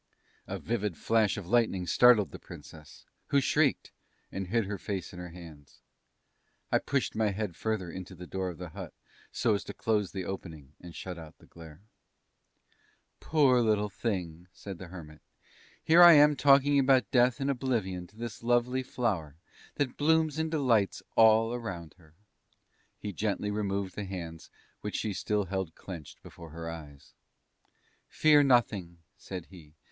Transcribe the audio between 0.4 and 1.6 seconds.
A vivid flash of